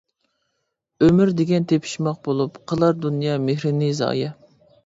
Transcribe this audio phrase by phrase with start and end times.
[1.07, 4.35] ئۆمۈر دېگەن تېپىشماق بولۇپ، قىلار دۇنيا مېھرىنى زايە.